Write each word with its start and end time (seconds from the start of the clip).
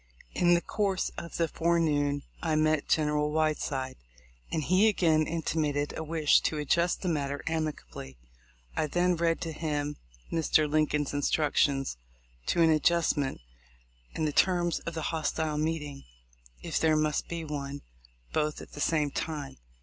In 0.33 0.55
the 0.55 0.61
course 0.61 1.09
of 1.15 1.37
the 1.37 1.47
forenoon 1.47 2.23
I 2.41 2.55
met 2.55 2.87
General 2.89 3.29
Whiteside, 3.31 3.97
and 4.51 4.63
he 4.63 4.87
again 4.87 5.27
intimated 5.27 5.95
a 5.95 6.03
wish 6.03 6.39
to 6.41 6.57
adjust 6.57 7.03
the 7.03 7.07
matter 7.07 7.43
amicably. 7.45 8.17
I 8.75 8.87
then 8.87 9.15
read 9.15 9.41
to 9.41 9.51
him 9.51 9.97
Mr. 10.31 10.67
Lin 10.67 10.87
coln's 10.87 11.13
instructions 11.13 11.97
to 12.47 12.63
an 12.63 12.71
adjustment, 12.71 13.41
and 14.15 14.27
the 14.27 14.31
terms 14.33 14.79
of 14.87 14.95
the 14.95 15.03
hostile 15.13 15.59
meeting, 15.59 16.05
if 16.63 16.79
there 16.79 16.95
must 16.97 17.27
be 17.27 17.45
one, 17.45 17.81
both 18.33 18.59
at 18.59 18.71
the 18.71 18.81
same 18.81 19.11
time. 19.11 19.57